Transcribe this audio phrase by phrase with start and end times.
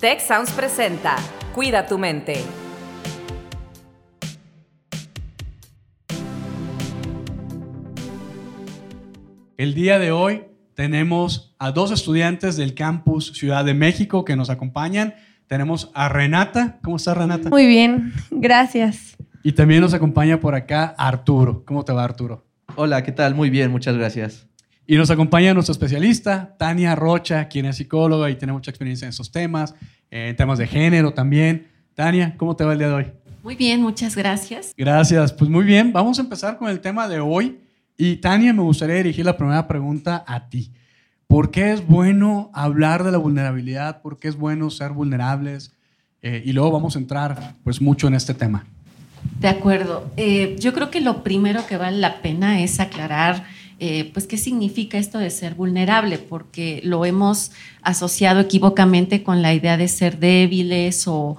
[0.00, 1.16] Tech Sounds presenta
[1.56, 2.36] Cuida tu mente.
[9.56, 14.50] El día de hoy tenemos a dos estudiantes del campus Ciudad de México que nos
[14.50, 15.14] acompañan.
[15.48, 16.78] Tenemos a Renata.
[16.84, 17.50] ¿Cómo estás, Renata?
[17.50, 19.16] Muy bien, gracias.
[19.42, 21.64] Y también nos acompaña por acá Arturo.
[21.64, 22.46] ¿Cómo te va, Arturo?
[22.76, 23.34] Hola, ¿qué tal?
[23.34, 24.47] Muy bien, muchas gracias.
[24.90, 29.10] Y nos acompaña nuestra especialista, Tania Rocha, quien es psicóloga y tiene mucha experiencia en
[29.10, 29.74] esos temas,
[30.10, 31.66] en temas de género también.
[31.94, 33.06] Tania, ¿cómo te va el día de hoy?
[33.42, 34.72] Muy bien, muchas gracias.
[34.78, 35.92] Gracias, pues muy bien.
[35.92, 37.58] Vamos a empezar con el tema de hoy.
[37.98, 40.72] Y Tania, me gustaría dirigir la primera pregunta a ti.
[41.26, 44.00] ¿Por qué es bueno hablar de la vulnerabilidad?
[44.00, 45.70] ¿Por qué es bueno ser vulnerables?
[46.22, 48.64] Eh, y luego vamos a entrar pues mucho en este tema.
[49.38, 50.10] De acuerdo.
[50.16, 53.44] Eh, yo creo que lo primero que vale la pena es aclarar
[53.80, 59.54] eh, pues qué significa esto de ser vulnerable, porque lo hemos asociado equivocamente con la
[59.54, 61.36] idea de ser débiles o,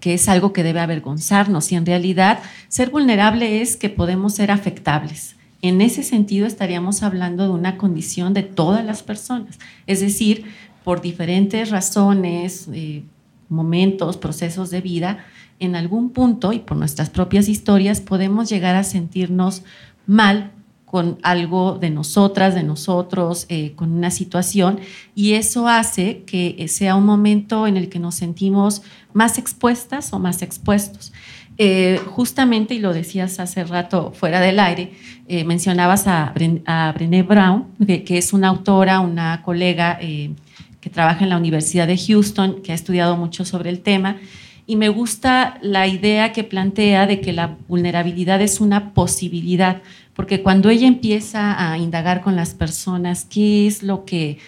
[0.00, 1.70] que es algo que debe avergonzarnos.
[1.70, 5.36] Y en realidad ser vulnerable es que podemos ser afectables.
[5.62, 10.44] En ese sentido estaríamos hablando de una condición de todas las personas, es decir,
[10.82, 13.04] por diferentes razones, eh,
[13.48, 15.24] momentos, procesos de vida,
[15.60, 19.62] en algún punto y por nuestras propias historias podemos llegar a sentirnos
[20.06, 20.50] mal
[20.94, 24.78] con algo de nosotras, de nosotros, eh, con una situación,
[25.16, 30.20] y eso hace que sea un momento en el que nos sentimos más expuestas o
[30.20, 31.12] más expuestos.
[31.58, 34.92] Eh, justamente, y lo decías hace rato fuera del aire,
[35.26, 41.38] eh, mencionabas a, Brené Brown, que, es una autora, una colega que trabaja en la
[41.38, 44.18] Universidad de Houston, que ha estudiado mucho sobre el tema,
[44.66, 49.82] y me gusta la idea que plantea de que la vulnerabilidad es una posibilidad,
[50.14, 54.38] porque cuando ella empieza a indagar con las personas qué es lo que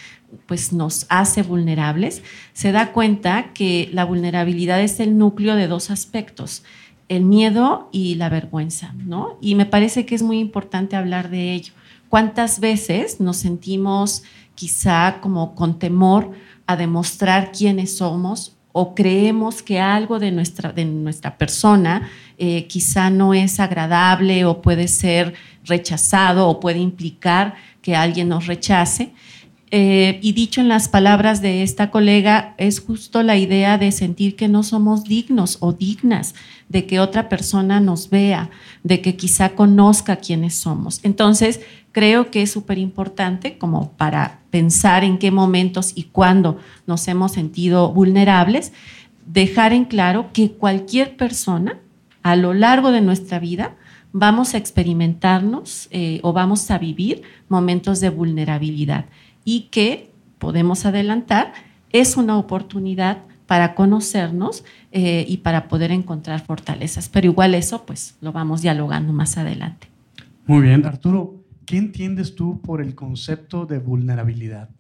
[0.46, 5.90] pues nos hace vulnerables, se da cuenta que la vulnerabilidad es el núcleo de dos
[5.90, 6.64] aspectos,
[7.08, 9.38] el miedo y la vergüenza, ¿no?
[9.40, 11.72] Y me parece que es muy importante hablar de ello.
[12.08, 14.24] ¿Cuántas veces nos sentimos
[14.54, 16.32] quizá como con temor
[16.66, 23.08] a demostrar quiénes somos o creemos que algo de nuestra, de nuestra persona eh, quizá
[23.08, 25.32] no es agradable o puede ser
[25.64, 29.14] rechazado o puede implicar que alguien nos rechace.
[29.70, 34.36] Eh, y dicho en las palabras de esta colega, es justo la idea de sentir
[34.36, 36.34] que no somos dignos o dignas,
[36.68, 38.50] de que otra persona nos vea,
[38.84, 41.00] de que quizá conozca quiénes somos.
[41.02, 41.60] Entonces,
[41.96, 47.32] creo que es súper importante como para pensar en qué momentos y cuándo nos hemos
[47.32, 48.74] sentido vulnerables,
[49.24, 51.78] dejar en claro que cualquier persona
[52.22, 53.76] a lo largo de nuestra vida
[54.12, 59.06] vamos a experimentarnos eh, o vamos a vivir momentos de vulnerabilidad
[59.46, 61.54] y que podemos adelantar
[61.92, 67.08] es una oportunidad para conocernos eh, y para poder encontrar fortalezas.
[67.08, 69.88] Pero igual eso, pues lo vamos dialogando más adelante.
[70.46, 71.45] Muy bien, Arturo.
[71.66, 74.70] ¿Qué entiendes tú por el concepto de vulnerabilidad?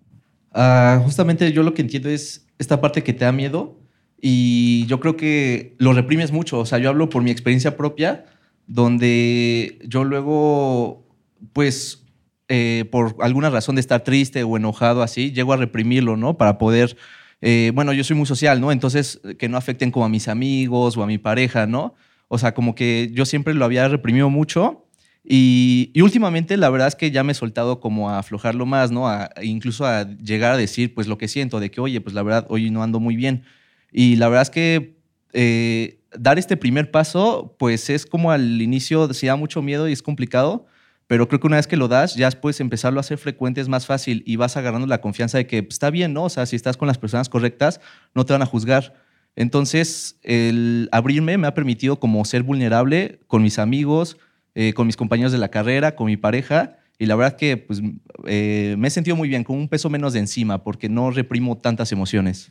[0.54, 3.80] Uh, justamente yo lo que entiendo es esta parte que te da miedo
[4.20, 6.60] y yo creo que lo reprimes mucho.
[6.60, 8.24] O sea, yo hablo por mi experiencia propia,
[8.68, 11.04] donde yo luego,
[11.52, 12.04] pues,
[12.48, 16.36] eh, por alguna razón de estar triste o enojado así, llego a reprimirlo, ¿no?
[16.36, 16.96] Para poder,
[17.40, 18.70] eh, bueno, yo soy muy social, ¿no?
[18.70, 21.94] Entonces, que no afecten como a mis amigos o a mi pareja, ¿no?
[22.28, 24.85] O sea, como que yo siempre lo había reprimido mucho
[25.28, 29.08] y, últimamente la verdad es que ya me he soltado como a aflojarlo más, ¿no?
[29.42, 32.46] incluso a llegar a decir pues lo que siento, de que oye, pues la verdad
[32.48, 33.42] hoy no ando muy bien.
[33.90, 34.96] Y la verdad es que
[35.32, 39.92] eh, dar este primer paso pues es como al inicio si da mucho miedo y
[39.92, 40.66] es complicado,
[41.08, 43.68] pero creo que una vez que lo das ya puedes empezarlo a hacer frecuente, es
[43.68, 46.24] más fácil y vas agarrando la confianza de que pues, está bien, ¿no?
[46.24, 47.80] O sea, si estás con las personas correctas,
[48.14, 48.94] no te van a juzgar.
[49.34, 54.18] Entonces, el abrirme me ha permitido como ser vulnerable con mis amigos,
[54.58, 56.78] eh, con mis compañeros de la carrera, con mi pareja.
[56.98, 57.82] Y la verdad que pues,
[58.26, 61.58] eh, me he sentido muy bien, con un peso menos de encima, porque no reprimo
[61.58, 62.50] tantas emociones.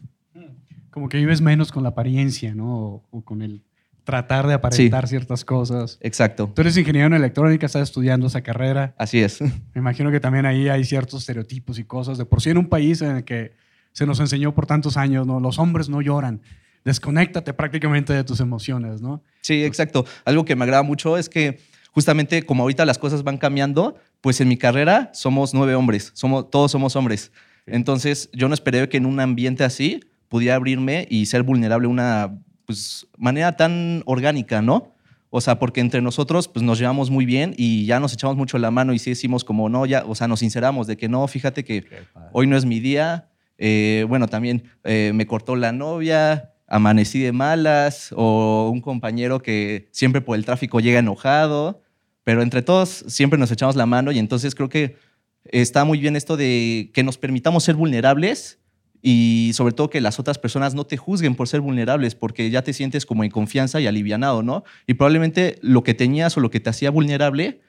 [0.92, 3.04] Como que vives menos con la apariencia, ¿no?
[3.10, 3.64] O, con el
[4.04, 5.98] tratar de aparentar ciertas cosas.
[6.00, 6.52] Exacto.
[6.54, 8.94] Tú eres ingeniero en electrónica, estás estudiando esa carrera.
[9.00, 9.42] Así es.
[9.74, 12.20] Me imagino que también ahí hay ciertos estereotipos y cosas.
[12.20, 13.54] De por sí en un país en el que
[13.94, 15.40] se nos enseñó por tantos años, ¿no?
[15.40, 16.40] Los hombres no lloran.
[16.84, 19.24] Desconéctate prácticamente de tus emociones, ¿no?
[19.42, 20.06] Sí, exacto.
[20.24, 21.58] Algo que me agrada mucho es que
[21.96, 26.50] justamente como ahorita las cosas van cambiando, pues en mi carrera somos nueve hombres, somos,
[26.52, 27.32] todos somos hombres.
[27.66, 31.92] Entonces yo no esperé que en un ambiente así pudiera abrirme y ser vulnerable de
[31.94, 34.94] una pues, manera tan orgánica, ¿no?
[35.30, 38.58] O sea, porque entre nosotros pues nos llevamos muy bien y ya nos echamos mucho
[38.58, 41.26] la mano y sí decimos como no, ya, o sea, nos sinceramos de que no,
[41.30, 41.86] fíjate que
[42.34, 47.32] hoy no es mi día, eh, bueno, también eh, me cortó la novia, amanecí de
[47.32, 51.85] malas, o un compañero que siempre por el tráfico llega enojado,
[52.26, 54.98] pero entre todos siempre nos echamos la mano y entonces creo que
[55.46, 58.60] está muy bien esto de que nos permitamos ser vulnerables
[59.08, 62.64] y sobre todo que las otras personas no te juzguen por ser vulnerables, porque ya
[62.64, 64.64] te sientes como en confianza y alivianado, ¿no?
[64.88, 67.62] Y probablemente lo que tenías o lo que te hacía vulnerable,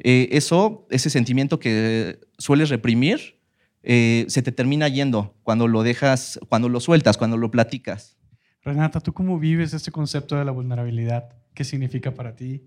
[0.00, 3.38] eh, eso, ese sentimiento que sueles reprimir,
[3.84, 8.18] eh, se te termina yendo cuando lo dejas, cuando lo sueltas, cuando lo platicas.
[8.62, 11.36] Renata, ¿tú cómo vives este concepto de la vulnerabilidad?
[11.54, 12.64] ¿Qué significa para ti?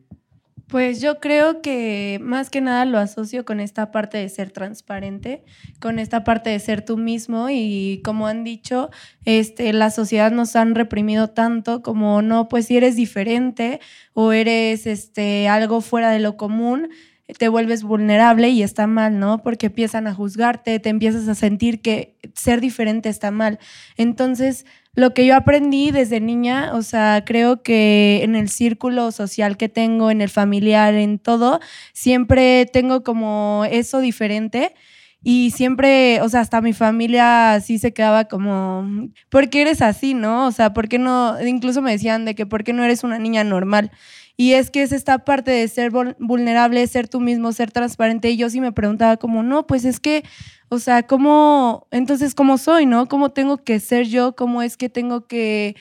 [0.73, 5.43] Pues yo creo que más que nada lo asocio con esta parte de ser transparente,
[5.79, 8.89] con esta parte de ser tú mismo y como han dicho,
[9.23, 13.81] este, la sociedad nos han reprimido tanto como no, pues si eres diferente
[14.13, 16.89] o eres este, algo fuera de lo común,
[17.37, 19.43] te vuelves vulnerable y está mal, ¿no?
[19.43, 23.59] Porque empiezan a juzgarte, te empiezas a sentir que ser diferente está mal.
[23.95, 29.57] Entonces, lo que yo aprendí desde niña, o sea, creo que en el círculo social
[29.57, 31.59] que tengo, en el familiar, en todo,
[31.93, 34.73] siempre tengo como eso diferente.
[35.25, 40.13] Y siempre, o sea, hasta mi familia sí se quedaba como, ¿por qué eres así,
[40.13, 40.47] no?
[40.47, 41.37] O sea, ¿por qué no?
[41.45, 43.89] Incluso me decían de que, ¿por qué no eres una niña normal?
[44.35, 48.31] Y es que es esta parte de ser vulnerable, ser tú mismo, ser transparente.
[48.31, 50.23] Y yo sí me preguntaba como, no, pues es que,
[50.69, 53.07] o sea, ¿cómo, entonces, cómo soy, no?
[53.07, 54.35] ¿Cómo tengo que ser yo?
[54.35, 55.75] ¿Cómo es que tengo que,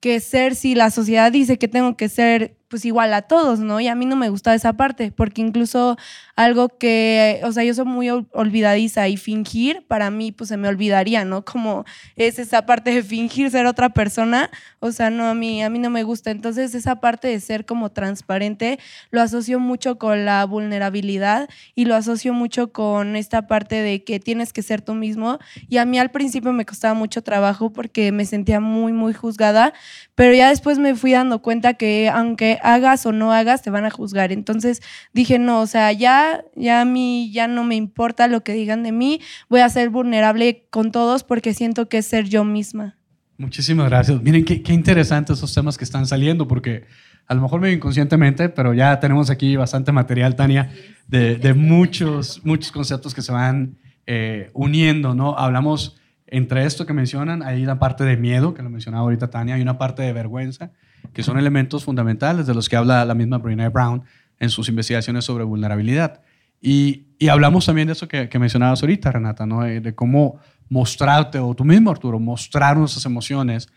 [0.00, 3.80] que ser si la sociedad dice que tengo que ser pues igual a todos, ¿no?
[3.80, 5.96] Y a mí no me gustaba esa parte, porque incluso
[6.36, 10.68] algo que, o sea, yo soy muy olvidadiza y fingir, para mí, pues se me
[10.68, 11.44] olvidaría, ¿no?
[11.44, 11.84] Como
[12.14, 15.80] es esa parte de fingir ser otra persona, o sea, no, a mí, a mí
[15.80, 16.30] no me gusta.
[16.30, 18.78] Entonces, esa parte de ser como transparente,
[19.10, 24.20] lo asocio mucho con la vulnerabilidad y lo asocio mucho con esta parte de que
[24.20, 25.40] tienes que ser tú mismo.
[25.68, 29.74] Y a mí al principio me costaba mucho trabajo porque me sentía muy, muy juzgada,
[30.14, 33.84] pero ya después me fui dando cuenta que aunque hagas o no hagas, te van
[33.84, 34.32] a juzgar.
[34.32, 34.80] Entonces
[35.12, 38.82] dije, no, o sea, ya, ya a mí ya no me importa lo que digan
[38.82, 42.96] de mí, voy a ser vulnerable con todos porque siento que es ser yo misma.
[43.38, 44.20] Muchísimas gracias.
[44.22, 46.84] Miren qué, qué interesantes esos temas que están saliendo, porque
[47.26, 50.70] a lo mejor medio inconscientemente, pero ya tenemos aquí bastante material, Tania,
[51.06, 55.38] de, de muchos, muchos conceptos que se van eh, uniendo, ¿no?
[55.38, 55.96] Hablamos
[56.26, 59.62] entre esto que mencionan, hay una parte de miedo, que lo mencionaba ahorita Tania, hay
[59.62, 60.72] una parte de vergüenza,
[61.12, 64.02] que son elementos fundamentales de los que habla la misma Brene Brown
[64.38, 66.22] en sus investigaciones sobre vulnerabilidad.
[66.60, 69.62] Y, y hablamos también de eso que, que, mencionabas ahorita, Renata, ¿no?
[69.62, 73.68] de, cómo mostrarte, o tú mismo, Arturo, mostrar nuestras emociones.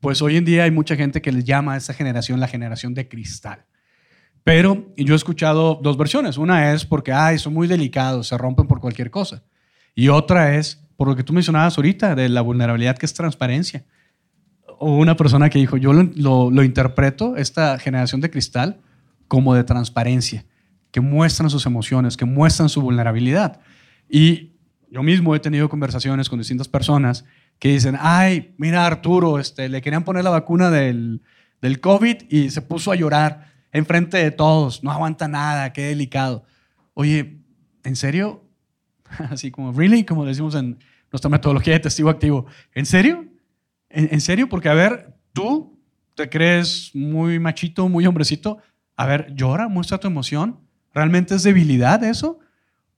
[0.00, 2.94] Pues hoy en día hay mucha gente que les llama a esa generación la generación
[2.94, 3.64] de cristal.
[4.42, 6.38] Pero yo he escuchado dos versiones.
[6.38, 9.42] Una es porque, ay, son muy delicados, se rompen por cualquier cosa.
[9.94, 13.84] Y otra es por lo que tú mencionabas ahorita, de la vulnerabilidad que es transparencia
[14.82, 18.80] o una persona que dijo, yo lo, interpreto, esta generación de cristal,
[19.28, 20.46] como de transparencia,
[20.90, 23.60] que muestran sus emociones, que muestran su vulnerabilidad.
[24.08, 24.52] Y
[24.90, 27.26] yo mismo he tenido conversaciones con distintas personas
[27.58, 31.20] que dicen, ay, mira Arturo, este, le querían poner la vacuna del,
[31.60, 36.46] del COVID y se puso a llorar enfrente de todos, no aguanta nada, qué delicado.
[36.94, 37.42] Oye,
[37.84, 38.44] ¿en serio?
[39.30, 40.04] Así como, ¿really?
[40.04, 40.78] Como decimos en
[41.12, 42.46] nuestra metodología de testigo activo.
[42.74, 43.29] ¿En serio?
[43.90, 44.48] ¿En, serio?
[44.48, 45.78] Porque, a ver, tú
[46.14, 48.58] te crees muy machito, muy hombrecito.
[48.96, 50.60] A ver, llora, muestra tu emoción.
[50.94, 52.38] ¿Realmente es debilidad eso?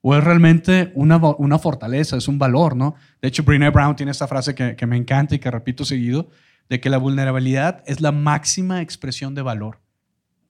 [0.02, 2.94] ¿O es realmente una, una fortaleza, es un valor, no?
[3.20, 6.28] De hecho, Brené Brown tiene esta frase que, que me encanta y que repito seguido,
[6.68, 9.80] de que la vulnerabilidad es la máxima expresión de valor.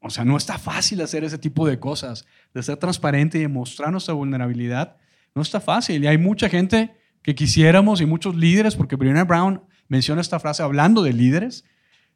[0.00, 3.49] O sea, no está fácil hacer ese tipo de cosas, de ser transparente y de
[3.49, 4.97] mostrar nuestra vulnerabilidad.
[5.35, 6.02] No está fácil.
[6.02, 10.62] Y hay mucha gente que quisiéramos y muchos líderes, porque Brené Brown menciona esta frase
[10.62, 11.66] hablando de líderes,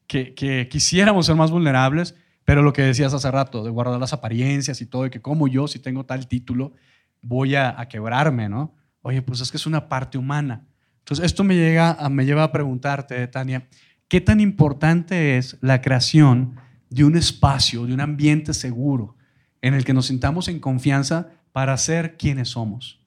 [0.07, 2.15] que, que, quisiéramos ser más vulnerables,
[2.47, 5.47] pero lo que decías hace rato, de guardar las apariencias y todo, y que como
[5.47, 6.73] yo, si tengo tal título,
[7.21, 8.75] voy a, a quebrarme, ¿no?
[9.03, 10.65] Oye, pues es que es una parte humana.
[11.01, 13.69] Entonces, esto me, llega a, me lleva a preguntarte, Tania,
[14.09, 16.57] ¿qué tan importante es la creación
[16.89, 19.19] de un espacio, de un ambiente seguro
[19.61, 23.06] en el que nos sintamos en confianza para ser quienes somos?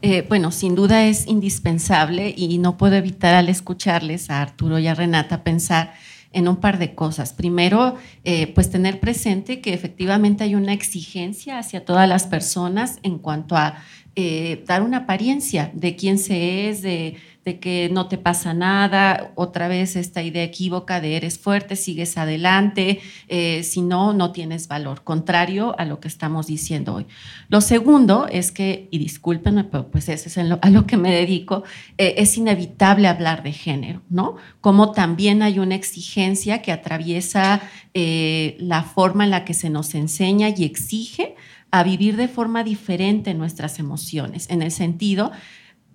[0.00, 4.86] Eh, bueno, sin duda es indispensable y no puedo evitar al escucharles a Arturo y
[4.86, 5.92] a Renata pensar
[6.32, 7.32] en un par de cosas.
[7.32, 13.18] Primero, eh, pues tener presente que efectivamente hay una exigencia hacia todas las personas en
[13.18, 13.82] cuanto a
[14.14, 19.32] eh, dar una apariencia de quién se es, de, de que no te pasa nada,
[19.34, 24.68] otra vez esta idea equívoca de eres fuerte, sigues adelante, eh, si no, no tienes
[24.68, 27.06] valor, contrario a lo que estamos diciendo hoy.
[27.48, 31.64] Lo segundo es que, y discúlpenme, pero pues eso es a lo que me dedico,
[31.98, 34.36] eh, es inevitable hablar de género, ¿no?
[34.60, 37.60] Como también hay una exigencia que atraviesa
[37.94, 41.34] eh, la forma en la que se nos enseña y exige
[41.72, 45.32] a vivir de forma diferente nuestras emociones, en el sentido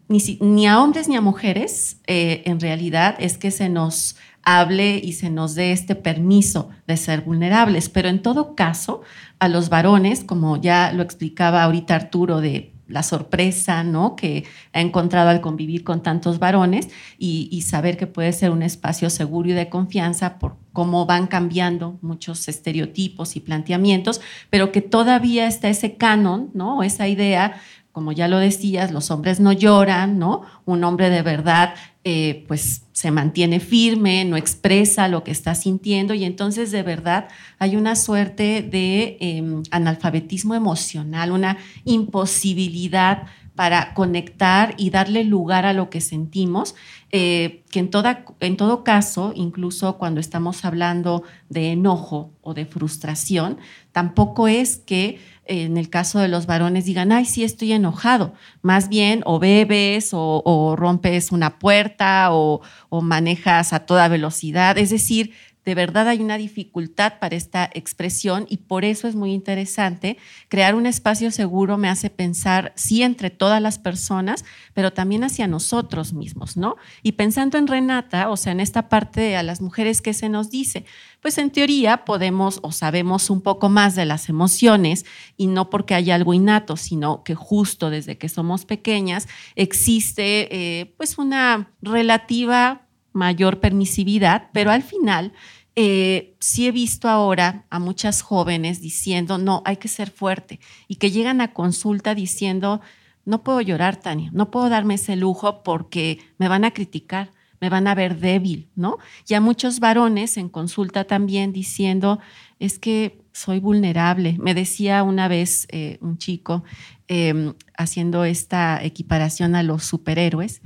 [0.09, 5.13] ni, a hombres ni a mujeres, eh, en realidad es que se nos hable y
[5.13, 7.89] se nos dé este permiso de ser vulnerables.
[7.89, 9.01] Pero en todo caso,
[9.39, 14.15] a los varones, como ya lo explicaba ahorita Arturo de la sorpresa, ¿no?
[14.15, 16.87] Que ha encontrado al convivir con tantos varones
[17.17, 21.27] y, y, saber que puede ser un espacio seguro y de confianza por cómo van
[21.27, 26.81] cambiando muchos estereotipos y planteamientos, pero que todavía está ese canon, ¿no?
[26.83, 27.59] Esa idea
[27.97, 30.43] como ya lo decías, los hombres no lloran, ¿no?
[30.65, 31.73] Un hombre de verdad,
[32.03, 37.27] eh, pues se mantiene firme, no expresa lo que está sintiendo y entonces de verdad
[37.57, 43.23] hay una suerte de em, analfabetismo emocional, una imposibilidad
[43.55, 46.75] para conectar y darle lugar a lo que sentimos,
[47.11, 52.67] eh, que en, toda, en todo caso, incluso cuando estamos hablando de enojo o de
[52.67, 53.57] frustración,
[53.91, 58.33] tampoco es que en el caso de los varones digan, ay, sí estoy enojado.
[58.61, 64.77] Más bien, o bebes, o, rompes una puerta, o, o, manejas a toda velocidad.
[64.77, 65.33] Es decir,
[65.67, 70.17] de verdad hay una dificultad para esta expresión y por eso es muy interesante.
[70.47, 75.45] Crear un espacio seguro me hace pensar, sí, entre todas las personas, pero también hacia
[75.45, 76.77] nosotros mismos, ¿no?
[77.03, 80.29] Y pensando en Renata, o sea, en esta parte de a las mujeres que se
[80.29, 80.85] nos dice,
[81.21, 85.05] pues en teoría podemos o sabemos un poco más de las emociones
[85.35, 90.93] y no porque haya algo innato, sino que justo desde que somos pequeñas existe eh,
[90.95, 95.33] pues una relativa mayor permisividad, pero al final
[95.79, 100.95] eh, sí he visto ahora a muchas jóvenes diciendo, no, hay que ser fuerte, y
[100.95, 102.81] que llegan a consulta diciendo,
[103.25, 107.29] no puedo llorar, Tania, no puedo darme ese lujo porque me van a criticar,
[107.61, 108.97] me van a ver débil, ¿no?
[109.27, 112.19] Y a muchos varones en consulta también diciendo,
[112.57, 114.35] es que soy vulnerable.
[114.39, 116.63] Me decía una vez eh, un chico
[117.07, 120.63] em, haciendo esta equiparación a los superhéroes,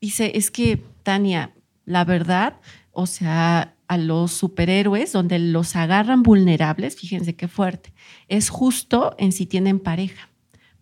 [0.00, 2.60] dice, es que, Tania, la verdad,
[2.90, 7.92] o sea, a los superhéroes, donde los agarran vulnerables, fíjense qué fuerte,
[8.28, 10.27] es justo en si tienen pareja.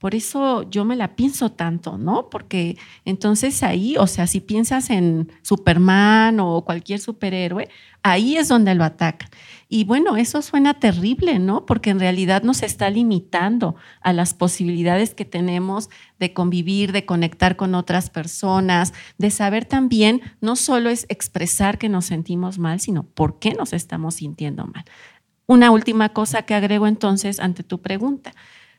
[0.07, 2.31] Por eso yo me la pienso tanto, ¿no?
[2.31, 7.69] Porque entonces ahí, o sea, si piensas en Superman o cualquier superhéroe,
[8.05, 9.29] ahí es donde lo atacan.
[9.69, 11.67] Y bueno, eso suena terrible, ¿no?
[11.67, 17.57] Porque en realidad nos está limitando a las posibilidades que tenemos de convivir, de conectar
[17.57, 23.03] con otras personas, de saber también, no solo es expresar que nos sentimos mal, sino
[23.03, 24.85] por qué nos estamos sintiendo mal.
[25.49, 28.33] Una última cosa que agrego entonces ante tu pregunta.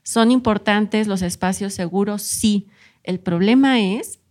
[0.08, 2.22] ¿Son importantes los espacios seguros?
[2.22, 2.68] Sí.
[3.04, 4.22] El problema es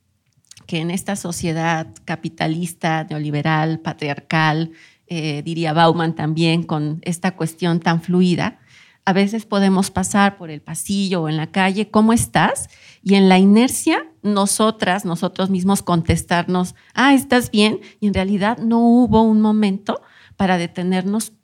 [0.67, 4.73] que en esta sociedad capitalista, neoliberal, patriarcal,
[5.07, 8.59] eh, diría Bauman también, con esta cuestión tan fluida,
[9.05, 12.71] a veces podemos pasar por el pasillo o en la calle, ¿cómo estás?
[13.03, 17.81] Y en la inercia, nosotras, nosotros mismos contestarnos, ah, ¿estás bien?
[18.01, 20.01] Y en realidad no hubo un momento
[20.39, 21.35] para detenernos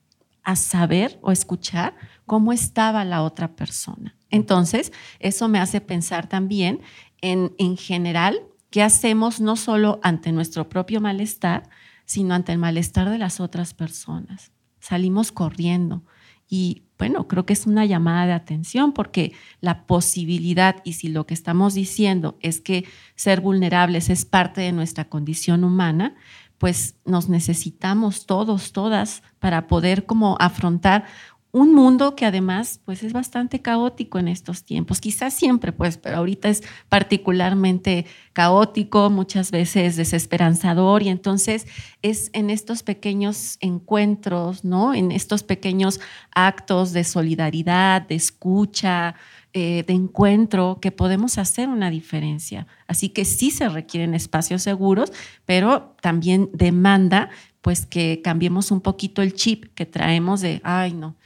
[0.43, 1.95] a saber o escuchar
[2.33, 4.17] cómo estaba la otra persona.
[4.31, 6.81] Entonces, eso me hace pensar también
[7.21, 11.69] en, en general, qué hacemos no solo ante nuestro propio malestar,
[12.07, 14.51] sino ante el malestar de las otras personas.
[14.81, 16.05] Salimos corriendo
[16.49, 21.27] y bueno, creo que es una llamada de atención porque la posibilidad, y si lo
[21.27, 26.15] que estamos diciendo es que ser vulnerables es parte de nuestra condición humana,
[26.63, 31.07] pues nos necesitamos todos, todas, para poder como afrontar
[31.53, 36.17] un mundo que además pues es bastante caótico en estos tiempos, quizás siempre pues, pero
[36.17, 41.67] ahorita es particularmente caótico, muchas veces desesperanzador y entonces
[42.01, 44.95] es en estos pequeños encuentros, ¿no?
[44.95, 46.01] En estos pequeños
[46.35, 49.15] actos de solidaridad, de escucha,
[49.53, 52.67] eh, de encuentro que podemos hacer una diferencia.
[52.87, 55.13] Así que sí se requieren espacios seguros,
[55.45, 57.29] pero también demanda
[57.61, 61.17] pues que cambiemos un poquito el chip que traemos de, ay no,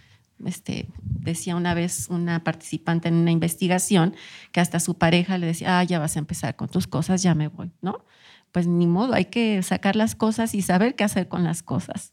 [0.45, 4.15] este, decía una vez una participante en una investigación
[4.53, 7.35] que hasta su pareja le decía, ah, ya vas a empezar con tus cosas, ya
[7.35, 8.05] me voy, ¿no?
[8.53, 12.13] Pues ni modo, hay que sacar las cosas y saber qué hacer con las cosas.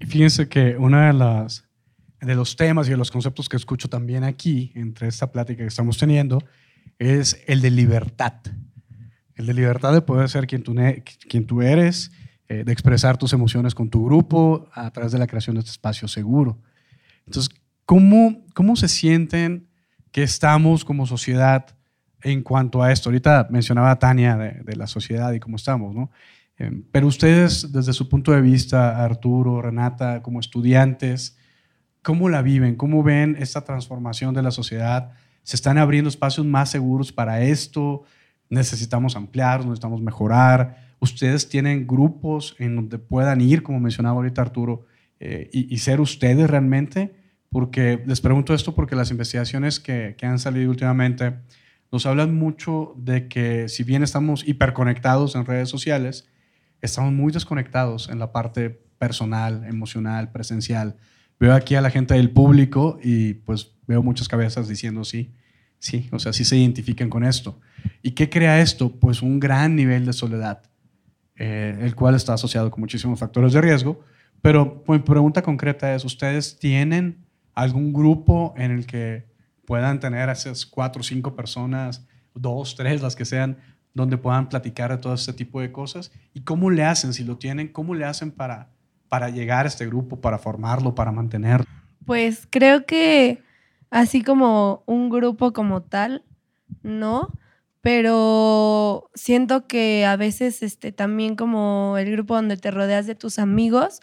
[0.00, 1.64] Fíjense que uno de, las,
[2.20, 5.68] de los temas y de los conceptos que escucho también aquí, entre esta plática que
[5.68, 6.38] estamos teniendo,
[6.98, 8.34] es el de libertad.
[9.34, 10.74] el de libertad de poder ser quien tú,
[11.28, 12.12] quien tú eres,
[12.48, 15.70] eh, de expresar tus emociones con tu grupo a través de la creación de este
[15.70, 16.60] espacio seguro.
[17.28, 17.54] Entonces,
[17.84, 19.68] ¿cómo, cómo se sienten
[20.10, 21.66] que estamos como sociedad
[22.22, 23.10] en cuanto a esto?
[23.10, 26.10] Ahorita mencionaba Tania de, la sociedad y cómo estamos, ¿no?
[26.56, 31.36] Em, pero ustedes, desde su punto de vista, Arturo, Renata, como estudiantes,
[32.02, 32.74] ¿cómo la viven?
[32.74, 35.12] ¿Cómo ven esta transformación de la sociedad?
[35.42, 38.04] ¿Se están abriendo espacios más seguros para esto?
[38.50, 40.76] necesitamos ampliar, necesitamos mejorar.
[41.00, 44.86] Ustedes tienen grupos en donde puedan ir, como mencionaba ahorita Arturo,
[45.20, 47.14] eh, y, ser ustedes realmente,
[47.50, 51.34] porque les pregunto esto porque las investigaciones que, que han salido últimamente
[51.90, 56.28] nos hablan mucho de que si bien estamos hiperconectados en redes sociales,
[56.82, 60.96] estamos muy desconectados en la parte personal, emocional, presencial.
[61.40, 65.32] Veo aquí a la gente del público y pues veo muchas cabezas diciendo sí,
[65.78, 67.60] sí, o sea, sí se identifican con esto.
[68.02, 68.90] ¿Y qué crea esto?
[68.90, 70.62] Pues un gran nivel de soledad,
[71.36, 74.00] eh, el cual está asociado con muchísimos factores de riesgo.
[74.42, 79.26] Pero mi pregunta concreta es, ¿ustedes tienen algún grupo en el que
[79.64, 83.58] puedan tener esas cuatro o cinco personas, dos, tres, las que sean,
[83.94, 86.12] donde puedan platicar de todo este tipo de cosas?
[86.34, 88.70] ¿Y cómo le hacen, si lo tienen, cómo le hacen para,
[89.08, 91.66] para llegar a este grupo, para formarlo, para mantenerlo?
[92.04, 93.42] Pues creo que
[93.90, 96.24] así como un grupo como tal,
[96.82, 97.32] no,
[97.80, 103.38] pero siento que a veces este, también como el grupo donde te rodeas de tus
[103.38, 104.00] amigos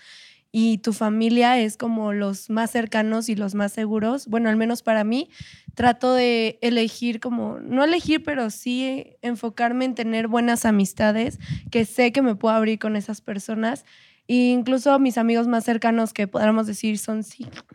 [0.57, 4.83] y tu familia es como los más cercanos y los más seguros, bueno, al menos
[4.83, 5.29] para mí,
[5.73, 11.39] trato de elegir como, no elegir, pero sí enfocarme en tener buenas amistades,
[11.71, 13.83] que sé que me puedo abrir con esas personas.
[14.29, 17.21] E incluso mis amigos más cercanos, que podríamos decir son,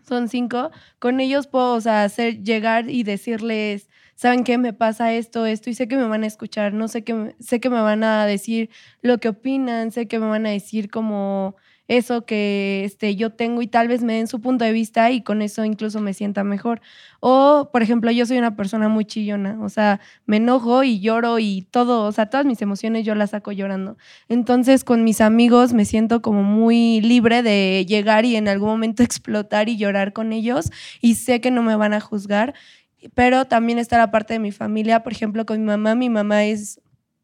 [0.09, 4.57] son cinco, con ellos puedo hacer, llegar y decirles, ¿saben qué?
[4.57, 7.61] Me pasa esto, esto, y sé que me van a escuchar, no sé que, sé
[7.61, 8.71] que me van a decir
[9.03, 11.57] lo que opinan, sé que me van a decir como
[11.91, 15.23] eso que este, yo tengo y tal vez me den su punto de vista y
[15.23, 16.81] con eso incluso me sienta mejor.
[17.19, 21.41] O, por ejemplo, yo soy una persona muy chillona, o sea, me enojo y lloro
[21.41, 23.97] y todo, o sea, todas mis emociones yo las saco llorando.
[24.29, 29.03] Entonces, con mis amigos me siento como muy libre de llegar y en algún momento
[29.03, 32.55] explotar y llorar con ellos y sé que no me van a juzgar
[33.15, 36.45] pero también está la parte de mi familia, por ejemplo, con mi mamá, mi mamá
[36.45, 36.81] es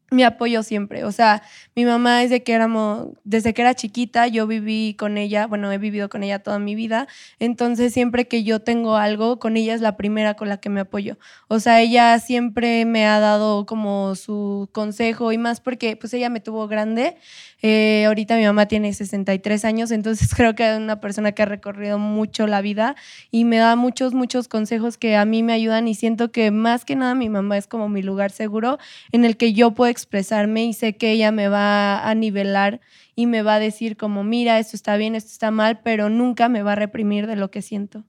[0.09, 1.03] mi apoyo siempre.
[1.03, 1.43] O sea,
[1.75, 5.77] mi mamá desde que éramos, desde que era chiquita, yo viví con ella, bueno, he
[5.77, 7.07] vivido con ella toda mi vida.
[7.39, 10.81] Entonces, siempre que yo tengo algo, con ella es la primera con la que me
[10.81, 11.17] apoyo.
[11.49, 16.29] O sea, ella siempre me ha dado como su consejo y más porque pues ella
[16.29, 17.17] me tuvo grande.
[17.63, 21.45] Eh, ahorita mi mamá tiene 63 años, entonces creo que es una persona que ha
[21.45, 22.95] recorrido mucho la vida
[23.31, 26.85] y me da muchos, muchos consejos que a mí me ayudan y siento que más
[26.85, 28.77] que nada mi mamá es como mi lugar seguro
[29.11, 32.79] en el que yo puedo expresarme y sé que ella me va a nivelar
[33.15, 36.49] y me va a decir como, mira, esto está bien, esto está mal, pero nunca
[36.49, 38.03] me va a reprimir de lo que siento.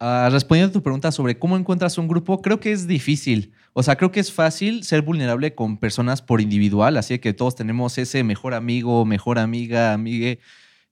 [0.00, 3.52] Uh, respondiendo a tu pregunta sobre cómo encuentras un grupo, creo que es difícil.
[3.72, 7.54] O sea, creo que es fácil ser vulnerable con personas por individual, así que todos
[7.54, 10.40] tenemos ese mejor amigo, mejor amiga, amigue.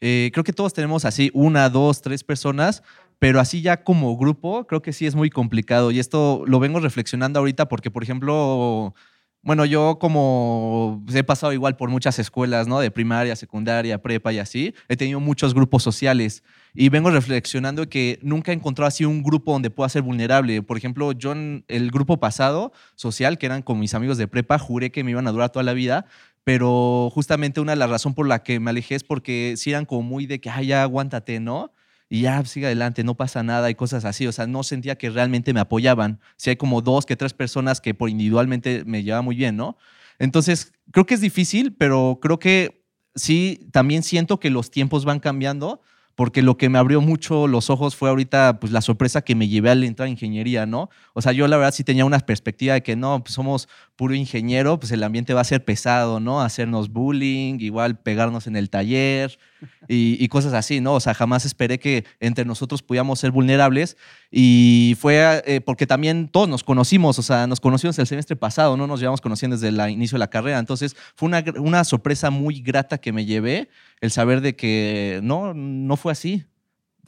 [0.01, 2.83] Eh, creo que todos tenemos así una, dos, tres personas,
[3.19, 5.91] pero así ya como grupo, creo que sí es muy complicado.
[5.91, 8.95] Y esto lo vengo reflexionando ahorita porque, por ejemplo,
[9.43, 12.79] bueno, yo como he pasado igual por muchas escuelas, ¿no?
[12.79, 16.43] De primaria, secundaria, prepa y así, he tenido muchos grupos sociales
[16.75, 20.63] y vengo reflexionando que nunca he encontrado así un grupo donde pueda ser vulnerable.
[20.63, 24.59] Por ejemplo, yo en el grupo pasado social, que eran con mis amigos de prepa,
[24.59, 26.05] juré que me iban a durar toda la vida,
[26.45, 29.87] pero justamente una de las razones por la que me alejé es porque sí eran
[29.87, 31.73] como muy de que, ay, ya aguántate, ¿no?
[32.13, 34.27] Y ya sigue adelante, no pasa nada y cosas así.
[34.27, 36.19] O sea, no sentía que realmente me apoyaban.
[36.37, 39.79] Si hay como dos que tres personas que por individualmente me lleva muy bien, ¿no?
[40.19, 45.21] Entonces, creo que es difícil, pero creo que sí, también siento que los tiempos van
[45.21, 45.83] cambiando
[46.17, 49.49] porque lo que me abrió mucho los ojos fue ahorita pues la sorpresa que me
[49.49, 50.91] llevé al entrar a ingeniería, ¿no?
[51.15, 53.69] O sea, yo la verdad sí tenía una perspectiva de que no, pues somos
[54.01, 56.41] puro ingeniero, pues el ambiente va a ser pesado, ¿no?
[56.41, 59.39] Hacernos bullying, igual pegarnos en el taller
[59.89, 60.95] y, cosas así, ¿no?
[60.95, 63.99] O sea, jamás esperé que entre nosotros pudiéramos ser vulnerables
[64.31, 68.79] y fue eh, porque también todos nos conocimos, o sea, nos conocimos el semestre pasado,
[68.79, 72.31] no nos llevamos conociendo desde el inicio de la carrera, entonces fue una, una sorpresa
[72.31, 73.69] muy grata que me llevé
[74.01, 76.47] el saber de que no, no fue así.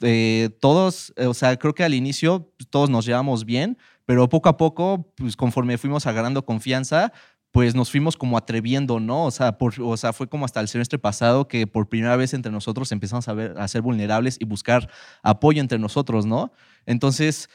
[0.03, 4.27] Eh, todos, eh, o sea, creo que al inicio pues, todos nos llevamos bien, pero
[4.29, 7.11] poco a poco, pues conforme fuimos agarrando confianza,
[7.51, 9.25] pues nos fuimos como atreviendo, ¿no?
[9.25, 12.33] O sea, por, o sea, fue como hasta el semestre pasado que por primera vez
[12.33, 14.89] entre nosotros empezamos a, ver, a ser vulnerables y buscar
[15.21, 16.51] apoyo entre nosotros, ¿no?
[16.85, 17.49] Entonces,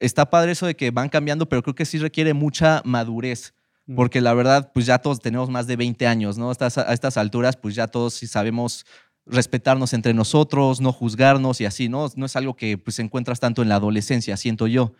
[0.00, 3.54] está padre eso de que van cambiando, pero creo que sí requiere mucha madurez
[3.86, 3.96] Mm.
[3.96, 6.50] Porque la verdad, pues ya todos tenemos más de 20 años, ¿no?
[6.50, 8.84] A estas, a estas alturas, pues ya todos sí sabemos
[9.26, 12.08] respetarnos entre nosotros, no juzgarnos y así, ¿no?
[12.16, 14.92] No es algo que pues encuentras tanto en la adolescencia, siento yo.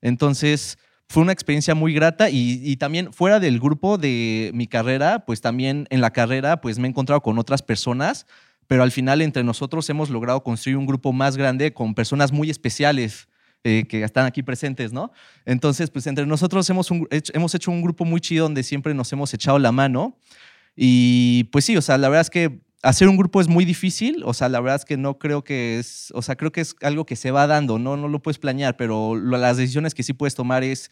[0.00, 0.78] Entonces,
[1.08, 5.86] fue una experiencia muy grata y, también fuera del grupo de mi carrera, pues también
[5.90, 8.26] en la carrera, pues me he encontrado con otras personas,
[8.66, 12.50] pero al final entre nosotros hemos logrado construir un grupo más grande con personas muy
[12.50, 13.28] especiales
[13.64, 15.10] eh, que están aquí presentes, ¿no?
[15.46, 19.32] Entonces, pues entre nosotros hemos, hemos hecho un grupo muy chido donde siempre nos hemos
[19.32, 20.18] echado la mano.
[20.76, 24.22] Y pues sí, o sea, la verdad es que hacer un grupo es muy difícil,
[24.24, 26.76] o sea, la verdad es que no creo que es, o sea, creo que es
[26.82, 30.12] algo que se va dando, no, no lo puedes planear, pero las decisiones que sí
[30.12, 30.90] puedes tomar es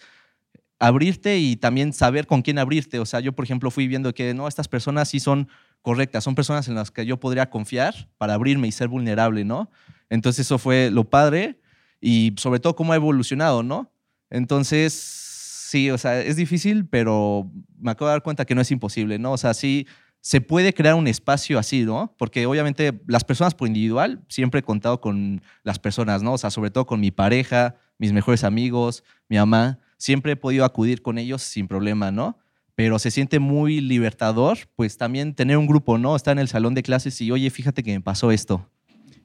[0.79, 2.99] abrirte y también saber con quién abrirte.
[2.99, 5.49] O sea, yo, por ejemplo, fui viendo que no, estas personas sí son
[5.81, 9.71] correctas, son personas en las que yo podría confiar para abrirme y ser vulnerable, ¿no?
[10.11, 11.61] Entonces eso fue lo padre
[12.01, 13.91] y sobre todo cómo ha evolucionado, ¿no?
[14.29, 18.71] Entonces, sí, o sea, es difícil, pero me acabo de dar cuenta que no es
[18.71, 19.33] imposible, ¿no?
[19.33, 19.87] O sea, sí
[20.27, 22.13] se puede crear un espacio así, ¿no?
[22.19, 26.33] Porque obviamente las personas por individual, siempre he contado con las personas, ¿no?
[26.33, 30.65] O sea, sobre todo con mi pareja, mis mejores amigos, mi mamá, siempre he podido
[30.65, 32.39] acudir con ellos sin problema, ¿no?
[32.75, 36.17] Pero se siente muy libertador, pues también tener un grupo, ¿no?
[36.17, 38.69] Estar en el salón de clases y, oye, fíjate que me pasó esto.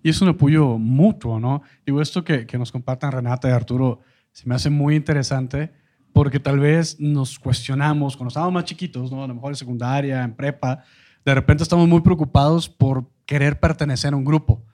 [0.04, 1.64] Y es un apoyo mutuo, ¿no?
[1.84, 4.02] Digo, esto que, que nos compartan Renata y Arturo
[4.34, 5.72] se me hace muy interesante
[6.14, 9.24] porque tal vez nos cuestionamos cuando estábamos más chiquitos, ¿no?
[9.24, 10.84] A lo mejor en secundaria, en prepa,
[11.26, 14.66] de repente estamos muy preocupados por querer pertenecer a un grupo.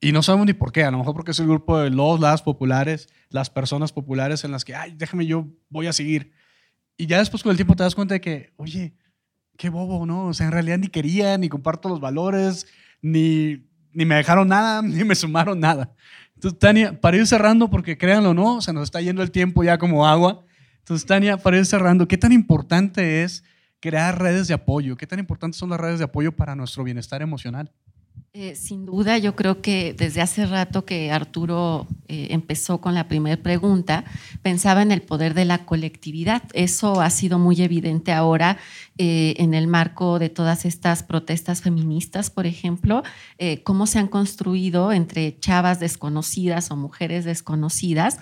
[0.00, 2.18] Y no sabemos ni por qué, a lo mejor porque es el grupo de los,
[2.18, 6.32] las populares, las personas populares en las que, ay, déjame, yo voy a seguir.
[6.96, 8.94] Y ya después con el tiempo te das cuenta de que, oye,
[9.56, 10.26] qué bobo, ¿no?
[10.26, 12.66] O sea, en realidad ni quería, ni comparto los valores,
[13.00, 15.94] ni ni me dejaron nada, ni me sumaron nada.
[16.34, 19.62] Entonces, Tania, para ir cerrando, porque créanlo o no, se nos está yendo el tiempo
[19.62, 20.44] ya como agua.
[20.82, 23.44] Entonces, Tania, para ir cerrando, ¿qué tan importante es
[23.78, 24.96] crear redes de apoyo?
[24.96, 27.70] ¿Qué tan importantes son las redes de apoyo para nuestro bienestar emocional?
[28.34, 33.06] Eh, sin duda, yo creo que desde hace rato que Arturo eh, empezó con la
[33.06, 34.06] primera pregunta,
[34.40, 36.42] pensaba en el poder de la colectividad.
[36.54, 38.56] Eso ha sido muy evidente ahora
[38.96, 43.02] eh, en el marco de todas estas protestas feministas, por ejemplo,
[43.64, 48.18] cómo se han construido entre chavas desconocidas o mujeres desconocidas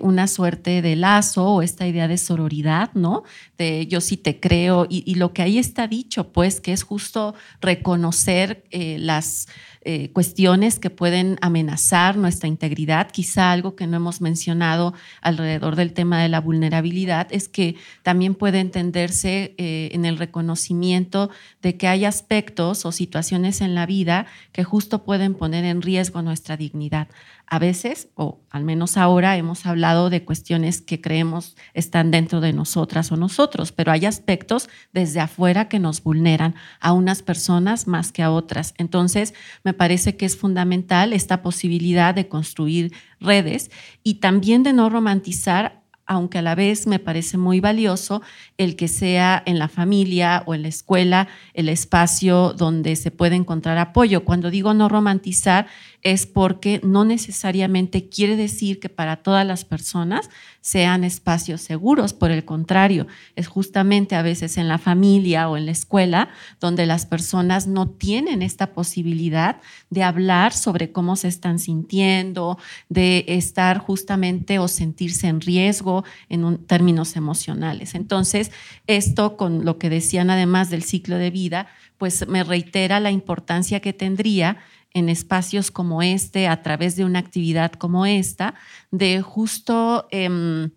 [0.00, 3.24] una suerte de lazo o esta idea de sororidad, ¿no?
[3.58, 6.82] De yo sí te creo y, y lo que ahí está dicho, pues, que es
[6.82, 9.46] justo reconocer las yes.
[9.82, 13.10] Eh, cuestiones que pueden amenazar nuestra integridad.
[13.10, 18.34] Quizá algo que no hemos mencionado alrededor del tema de la vulnerabilidad es que también
[18.34, 21.30] puede entenderse eh, en el reconocimiento
[21.62, 26.22] de que hay aspectos o situaciones en la vida que justo pueden poner en riesgo
[26.22, 27.08] nuestra dignidad
[27.50, 32.52] a veces, o al menos ahora, hemos hablado de cuestiones que creemos están dentro de
[32.52, 38.12] nosotras o nosotros, pero hay aspectos desde afuera que nos vulneran a unas personas más
[38.12, 38.74] que a otras.
[38.76, 39.32] Entonces,
[39.68, 43.70] me parece que es fundamental esta posibilidad de construir redes
[44.02, 48.22] y también de no romantizar aunque a la vez me parece muy valioso
[48.56, 53.36] el que sea en la familia o en la escuela el espacio donde se puede
[53.36, 54.24] encontrar apoyo.
[54.24, 55.66] Cuando digo no romantizar
[56.02, 60.30] es porque no necesariamente quiere decir que para todas las personas
[60.60, 63.06] sean espacios seguros, por el contrario,
[63.36, 66.28] es justamente a veces en la familia o en la escuela
[66.60, 72.58] donde las personas no tienen esta posibilidad de hablar sobre cómo se están sintiendo,
[72.88, 77.94] de estar justamente o sentirse en riesgo en términos emocionales.
[77.94, 78.50] Entonces,
[78.86, 81.66] esto con lo que decían además del ciclo de vida,
[81.98, 84.58] pues me reitera la importancia que tendría
[84.94, 88.54] en espacios como este, a través de una actividad como esta,
[88.90, 90.08] de justo...
[90.10, 90.70] Em,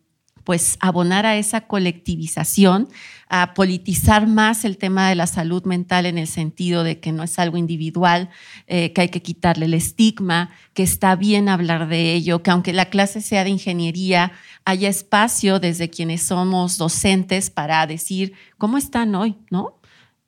[0.43, 2.89] pues abonar a esa colectivización,
[3.29, 7.23] a politizar más el tema de la salud mental en el sentido de que no
[7.23, 8.29] es algo individual,
[8.67, 12.73] eh, que hay que quitarle el estigma, que está bien hablar de ello, que aunque
[12.73, 14.31] la clase sea de ingeniería,
[14.65, 19.80] haya espacio desde quienes somos docentes para decir cómo están hoy, ¿no?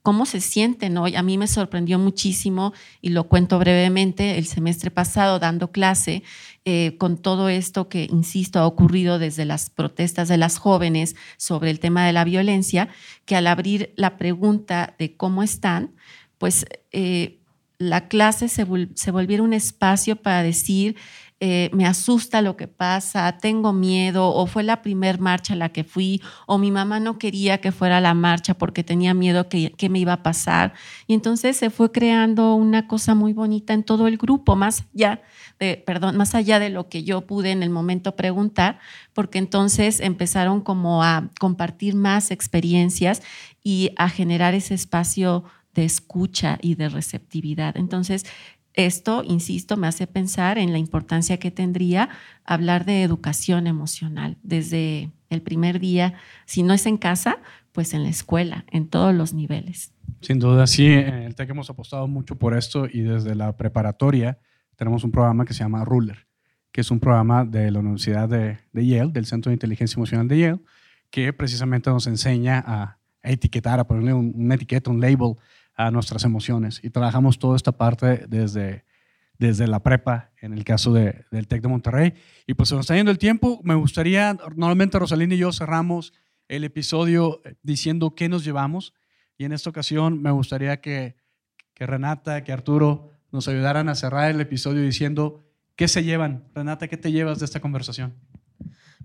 [0.04, 1.16] Cómo se sienten hoy.
[1.16, 6.24] A mí me sorprendió muchísimo, y lo cuento brevemente, el semestre pasado dando clase
[6.66, 11.72] eh, con todo esto que, insisto, ha ocurrido desde las protestas de las jóvenes sobre
[11.72, 12.90] el tema de la violencia,
[13.26, 15.96] que al abrir la pregunta de cómo están,
[16.38, 17.40] pues eh,
[17.78, 20.98] la clase se, se volviera un espacio para decir
[21.46, 25.74] eh, me asusta lo que pasa, tengo miedo, o fue la primer marcha a la
[25.74, 29.74] que fui, o mi mamá no quería que fuera la marcha porque tenía miedo que,
[29.74, 30.72] que me iba a pasar.
[31.06, 35.22] Y entonces se fue creando una cosa muy bonita en todo el grupo, más allá
[35.60, 38.80] de, perdón, más allá de lo que yo pude en el momento preguntar,
[39.12, 43.22] porque entonces empezaron como a compartir más experiencias
[43.62, 47.76] y a generar ese espacio de escucha y de receptividad.
[47.76, 48.26] Entonces,
[48.74, 52.10] esto, insisto, me hace pensar en la importancia que tendría
[52.44, 56.14] hablar de educación emocional desde el primer día,
[56.46, 57.38] si no es en casa,
[57.72, 59.94] pues en la escuela, en todos los niveles.
[60.22, 64.40] Sin duda, sí, en el TEC hemos apostado mucho por esto y desde la preparatoria
[64.76, 66.28] tenemos un programa que se llama Ruler,
[66.72, 70.40] que es un programa de la Universidad de, Yale, del Centro de Inteligencia Emocional de
[70.40, 70.60] Yale,
[71.10, 75.36] que precisamente nos enseña a, etiquetar, a ponerle un, una etiqueta, un label
[75.76, 76.80] a nuestras emociones.
[76.84, 78.86] Y trabajamos toda esta parte desde,
[79.38, 82.14] desde la prepa, en el caso de, del TEC de Monterrey.
[82.48, 83.60] Y pues se nos está yendo el tiempo.
[83.64, 86.14] Me gustaría, normalmente Rosalina y yo cerramos
[86.48, 88.94] el episodio diciendo qué nos llevamos.
[89.38, 91.16] Y en esta ocasión me gustaría que,
[91.74, 95.44] que Renata, que Arturo nos ayudaran a cerrar el episodio diciendo
[95.76, 96.46] qué se llevan.
[96.54, 98.14] Renata, ¿qué te llevas de esta conversación?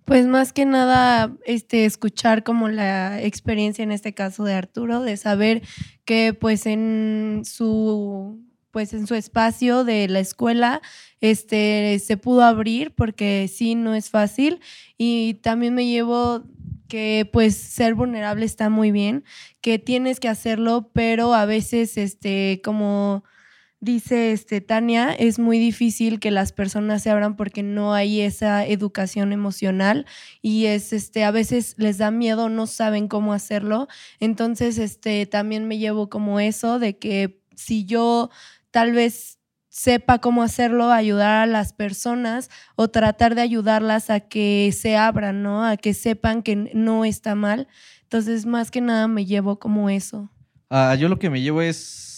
[0.09, 5.19] Pues más que nada, este, escuchar como la experiencia en este caso de Arturo, de
[5.19, 5.61] saber
[6.07, 10.81] que pues en su pues en su espacio de la escuela
[11.21, 14.61] este se pudo abrir porque sí no es fácil.
[14.97, 16.43] Y también me llevo
[16.89, 19.25] que pues ser vulnerable está muy bien,
[19.61, 23.25] que tienes que hacerlo, pero a veces este como
[23.81, 28.67] Dice este, Tania, es muy difícil que las personas se abran porque no hay esa
[28.67, 30.05] educación emocional
[30.43, 33.87] y es, este, a veces les da miedo, no saben cómo hacerlo.
[34.19, 38.31] Entonces, este, también me llevo como eso de que si yo
[38.73, 39.39] tal vez
[39.69, 45.45] sepa cómo hacerlo, ayudar a las personas o tratar de ayudarlas a que se abran,
[45.45, 45.65] ¿no?
[45.65, 47.69] A que sepan que no está mal.
[48.03, 50.33] Entonces, más que nada me llevo como eso.
[50.69, 52.18] Ah, yo lo que me llevo es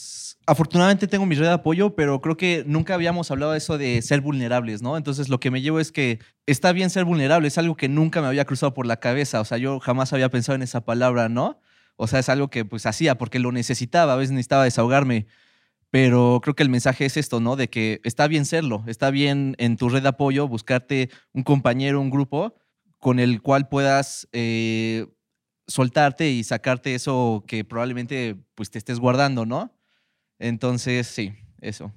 [0.51, 4.03] afortunadamente tengo mi red de apoyo, pero creo que nunca habíamos hablado de eso de
[4.03, 4.97] ser vulnerables, ¿no?
[4.97, 8.21] Entonces lo que me llevo es que está bien ser vulnerable, es algo que nunca
[8.21, 11.29] me había cruzado por la cabeza, o sea, yo jamás había pensado en esa palabra,
[11.29, 11.61] ¿no?
[11.95, 15.29] O sea, es algo que pues hacía porque lo necesitaba, a veces necesitaba desahogarme,
[15.91, 17.55] pero creo que el mensaje es esto, ¿no?
[17.55, 22.01] De que está bien serlo, está bien en tu red de apoyo buscarte un compañero,
[22.01, 22.57] un grupo
[22.99, 24.29] con el cual puedas...
[24.33, 25.07] Eh,
[25.71, 29.73] soltarte y sacarte eso que probablemente pues te estés guardando, ¿no?
[30.41, 31.93] Entonces, sí, eso.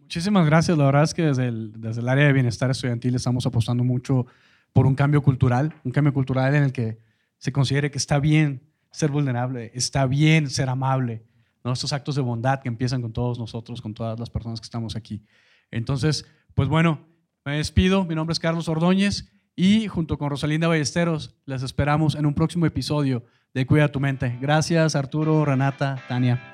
[0.00, 0.78] Muchísimas gracias.
[0.78, 4.26] La verdad es que desde el, desde el área de bienestar estudiantil estamos apostando mucho
[4.72, 6.98] por un cambio cultural, un cambio cultural en el que
[7.36, 11.24] se considere que está bien ser vulnerable, está bien ser amable,
[11.64, 11.72] ¿no?
[11.72, 14.94] estos actos de bondad que empiezan con todos nosotros, con todas las personas que estamos
[14.94, 15.24] aquí.
[15.70, 17.00] Entonces, pues bueno,
[17.44, 18.04] me despido.
[18.04, 22.66] Mi nombre es Carlos Ordóñez y junto con Rosalinda Ballesteros les esperamos en un próximo
[22.66, 24.38] episodio de Cuida tu mente.
[24.40, 26.53] Gracias Arturo, Renata, Tania.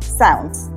[0.00, 0.70] sounds